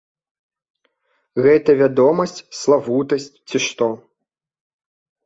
[1.45, 3.91] Гэта вядомасць, славутасць ці што?